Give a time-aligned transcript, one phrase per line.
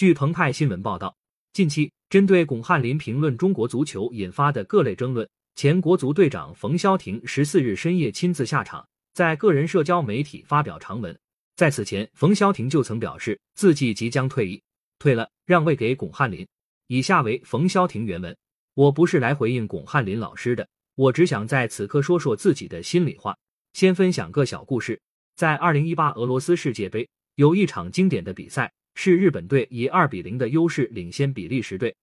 [0.00, 1.14] 据澎湃新闻报道，
[1.52, 11.14] 近期针对巩汉林评论中国足球引发的各类争论，前国足队长冯潇霆十四日深夜亲自下场，在个人社交媒体发表长文。
[11.54, 14.62] 在此前，冯潇霆就曾表示自己即将退役，
[14.98, 16.48] 退了让位给巩汉林。
[16.86, 18.34] 以下为冯潇霆原文：
[18.72, 23.36] 我不是来回应巩汉林老师的，我只想在此刻说说自己的心里话。
[23.74, 24.98] 先分享个小故事，
[25.36, 28.72] 在二零一八俄罗斯世界杯有一场经典的比赛，
[29.02, 31.96] 是日本队以二比零的优势领先比利时队，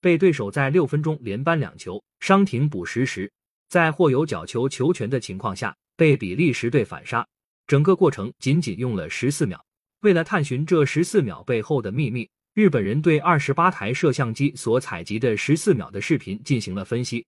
[0.00, 3.30] 被对手在六分钟连扳两球，伤停补时时，
[3.68, 7.24] 在或有角球球权的情况下被比利时队反杀。
[7.68, 9.64] 整个过程仅仅用了十四秒。
[10.00, 17.24] 为了探寻这十四秒背后的秘密，日本人对二十八台摄像机所采集的十四秒的视频进行了分析，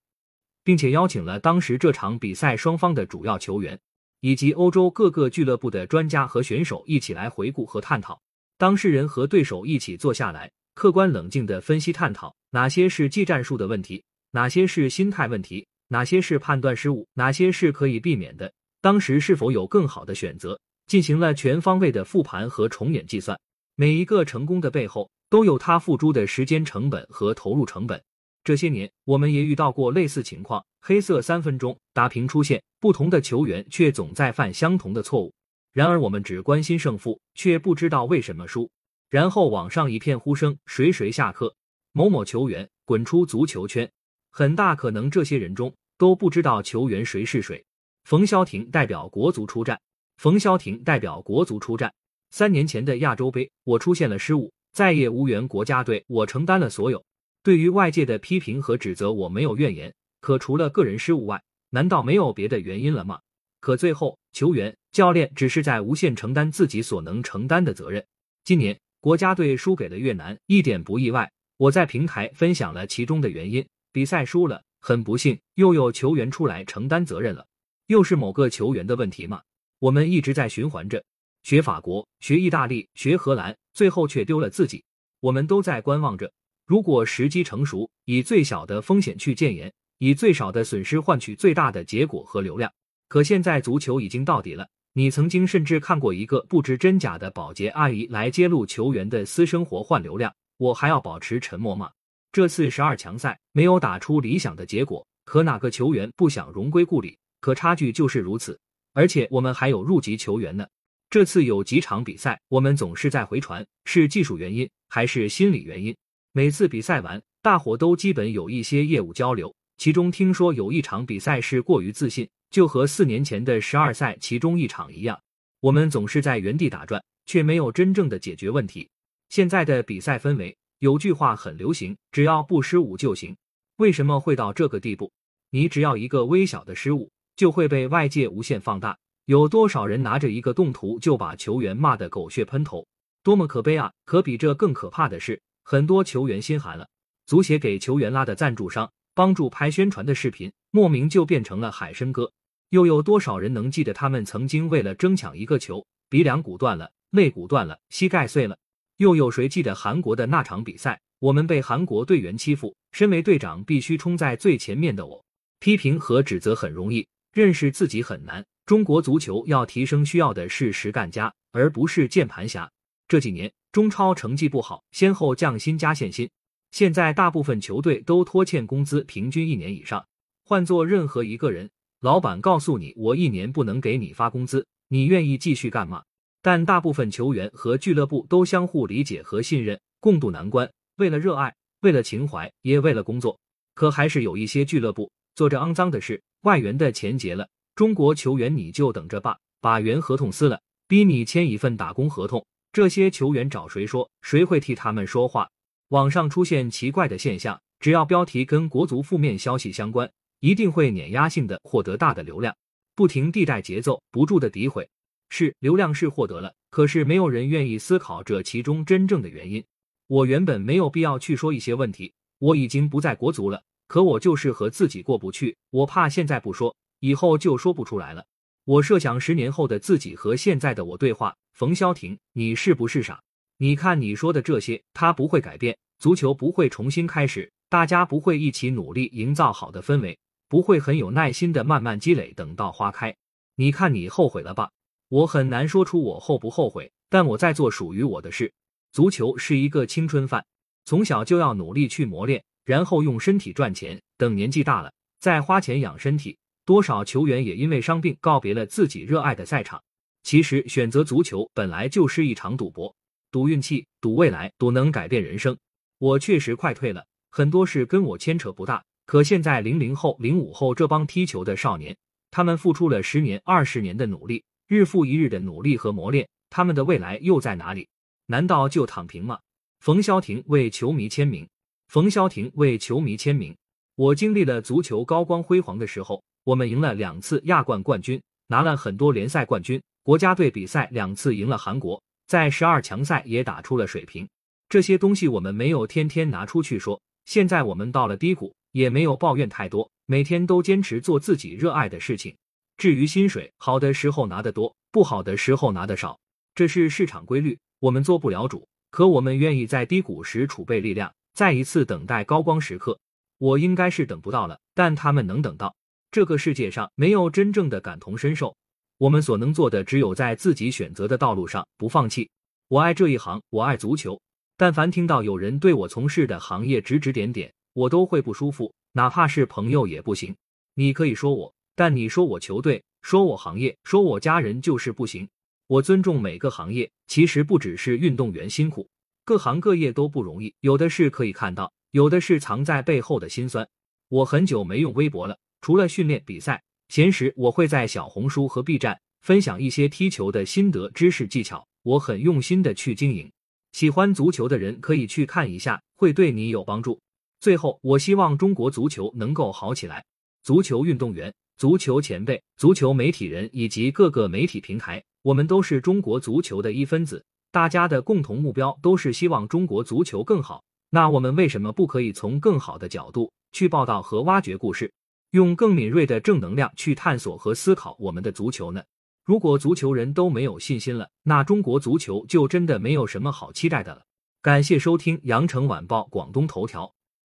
[0.65, 3.79] 并且邀请了当时这场比赛双方的主要球员
[4.19, 8.21] 以及欧洲各个俱乐部的专家和选手一起来回顾和探讨。
[8.63, 18.53] 当事人和对手一起坐下来，客观冷静的分析探讨哪些是技战术的问题，哪些是心态问题，哪些是判断失误，哪些是可以避免的。
[18.81, 20.57] 当时是否有更好的选择？
[20.87, 23.37] 进行了全方位的复盘和重演计算。
[23.75, 28.01] 每一个成功的背后，都有他付出的时间成本和投入成本。
[28.45, 35.33] 这些年，我们也遇到过类似情况：黑色三分钟打平出现，不同的球员却总在犯相同的错误。
[35.73, 38.71] 然而，我们只关心胜负，却不知道为什么输。
[39.09, 41.55] 然后网上一片呼声：谁谁下课，
[41.93, 43.91] 某某球员滚出足球圈。
[44.31, 47.65] 很大可能，这些人中都不知道球员谁是谁。
[48.05, 49.81] 冯潇霆代表国足出战。
[50.19, 51.93] 冯潇霆代表国足出战。
[52.31, 57.03] 三年前的亚洲杯，我出现了失误，再也无缘国家队，我承担了所有。
[57.43, 59.93] 对于外界的批评和指责，我没有怨言。
[60.21, 63.21] 可除了个人失误外，难道没有别的原因了吗？
[63.63, 68.05] 可最后，球员、教练只是在无限承担自己所能承担的责任。
[68.43, 71.31] 今年国家队输给了越南，一点不意外。
[71.59, 73.65] 我在平台分享了其中的原因。
[73.93, 77.47] 比赛输了，很不幸，又有球员出来承担责任了。
[77.87, 79.41] 又是某个球员的问题吗？
[79.79, 81.05] 我们一直在循环着，
[81.45, 84.83] 学法国，学意大利，学荷兰，最后却丢了自己。
[85.21, 86.33] 我们都在观望着，
[86.67, 92.73] 如果时机成熟，以最小的风险去建言，以最少的损失换取最大的结果和流量。
[93.13, 94.67] 可现在足球已经到底了。
[94.95, 101.91] 你曾经甚至看过一个不知真假的保洁阿姨来揭露球员的私生活换流量，我还要保持沉默吗？
[102.33, 107.19] 这次十二强赛没有打出理想的结果，可哪个球员不想荣归故里？
[107.43, 108.59] 可差距就是如此，
[108.95, 110.67] 而且我们还有入籍球员呢。
[111.11, 115.95] 这次有几场比赛，我们总是在回传，是技术原因还是心理原因？
[116.33, 119.55] 每次比赛完，大伙都基本有一些业务交流。
[119.77, 125.21] 其中听说有一场比赛是过于自信，就和四年前的十二赛其中一场一样。
[125.59, 128.89] 我们总是在原地打转，却没有真正的解决问题。
[129.29, 133.37] 现在的比赛氛围，有句话很流行：只要不失误就行。
[133.79, 135.11] 为什么会到这个地步？
[135.51, 137.11] 你只要一个微小的失误。
[137.35, 138.97] 就会被外界无限放大。
[139.25, 142.87] 有多少人拿着一个动图就把球员骂得狗血喷头，
[143.23, 143.91] 多么可悲啊！
[144.05, 146.87] 可比这更可怕的是，很多球员心寒了。
[147.25, 152.31] 足协给球员拉的赞助商帮助拍宣传的视频，莫名就变成了海参哥。
[152.73, 158.57] 又有多少人能记得他们曾经为了争抢一个球，鼻梁骨断了，肋骨断了，膝盖碎了？
[158.97, 160.99] 又有谁记得韩国的那场比赛？
[161.19, 165.23] 我们被韩国队员欺负，身为队长必须冲在最前面的我，
[165.61, 167.07] 批评和指责很容易。
[167.35, 168.43] 认识自己很难。
[168.65, 172.71] 中国足球要提升，需要的是实干家，而不是键盘侠。
[173.07, 176.31] 这几年中超成绩不好，先后降薪加限薪，
[176.71, 180.03] 现在大部分球队都拖欠工资，平均一年以上。
[180.47, 181.71] 换做任何一个人，
[182.03, 186.03] 老板告诉你我一年不能给你发工资，你愿意继续干吗？
[186.43, 190.69] 但大部分球员和俱乐部都相互理解和信任，共度难关。
[190.97, 193.39] 为了热爱，为了情怀，也为了工作。
[193.77, 196.21] 可还是有一些俱乐部做着肮脏的事。
[196.41, 202.45] 外援的钱结了，中国球员你就等着吧，把原合同撕了，逼你签一份打工合同。
[202.73, 204.11] 这些球员找谁说？
[204.23, 205.49] 谁会替他们说话？
[205.91, 210.11] 网上出现奇怪的现象，只要标题跟国足负面消息相关，
[210.43, 212.53] 一定会碾压性的获得大的流量，
[212.97, 214.89] 不停地带节奏，不住的诋毁。
[215.31, 219.65] 是流量是获得了，可是没有人愿意思考这其中真正的原因。
[220.09, 223.63] 我原本没有必要去说一些问题，我已经不在国足了。
[223.87, 228.27] 可我就是和自己过不去，我怕现在不说，以后就说不出来了。
[228.65, 233.23] 我设想十年后的自己和现在的我对话：冯潇霆，你是不是傻？
[233.59, 240.19] 你看你说的这些，他不会改变，足球不会重新开始，大家不会一起努力营造好的氛围，
[240.53, 243.17] 不会很有耐心的慢慢积累，等到花开。
[243.55, 244.71] 你看你后悔了吧？
[245.09, 248.53] 我很难说出我后不后悔，但我在做属于我的事。
[248.93, 250.45] 足球是一个青春饭，
[250.85, 256.37] 从小就要努力去磨练，然后用身体赚钱，等年纪大了再花钱养身体。
[256.67, 259.83] 多少球员也因为伤病告别了自己热爱的赛场。
[260.23, 262.95] 其实选择足球本来就是一场赌博，
[263.31, 265.57] 赌运气，赌未来，赌能改变人生。
[265.97, 268.85] 我确实快退了，很多事跟我牵扯不大。
[269.05, 271.97] 可现在零零后、零五后这帮踢球的少年，
[272.31, 277.89] 他们付出了十年、二十年的努力，日复一日的努力和磨练，他们的未来又在哪里？
[278.27, 279.39] 难道就躺平吗？
[279.81, 281.47] 冯潇霆为球迷签名。
[281.89, 283.55] 冯潇霆为球迷签名。
[283.97, 294.27] 我经历了足球高光辉煌的时候，我们赢了两次亚冠冠军，拿了很多联赛冠军，国家队比赛两次赢了韩国，在十二强赛也打出了水平。
[294.69, 296.99] 这些东西我们没有天天拿出去说。
[297.27, 298.55] 现在我们到了低谷。
[298.73, 302.37] 也没有抱怨太多，每天都坚持做自己热爱的事情。
[302.77, 306.19] 至于薪水，好的时候拿得多，不好的时候拿得少，
[306.55, 308.67] 这是市场规律，我们做不了主。
[308.91, 312.99] 可我们愿意在低谷时储备力量，再一次等待高光时刻。
[313.39, 315.75] 我应该是等不到了，但他们能等到。
[316.11, 318.55] 这个世界上没有真正的感同身受，
[318.99, 322.29] 我们所能做的只有在自己选择的道路上不放弃。
[322.69, 324.21] 我爱这一行，我爱足球。
[324.59, 330.35] 但凡听到有人对我从事的行业指指点点，我都会不舒服，哪怕是朋友也不行。
[330.75, 335.29] 你可以说我，但你说我球队，说我行业，说我家人就是不行。
[335.67, 338.89] 我尊重每个行业，其实不只是运动员辛苦，
[339.25, 343.67] 各行各业都不容易，有的是可以看到，有的是藏在背后的辛酸。
[344.09, 353.31] 我很久没用微博了，除了训练比赛，闲时我会在小红书和 B 站分享一些踢球的心得、知识、技巧，我很用心的去经营。
[353.73, 357.01] 喜欢足球的人可以去看一下，会对你有帮助。
[357.43, 360.05] 最后，我希望中国足球能够好起来。
[360.45, 370.63] 足球运动员、足球前辈、足球媒体人以及各个媒体平台，我们都是中国足球的一分子，大家的共同目标都是希望中国足球更好。
[370.91, 374.93] 那我们为什么不可以从更好的角度去报道和挖掘故事，
[375.33, 378.81] 用更敏锐的正能量去探索和思考我们的足球呢？
[379.25, 384.03] 如果足球人都没有信心了，那中国足球就真的没有什么好期待的了。
[384.41, 386.95] 感谢收听羊城晚报广东头条。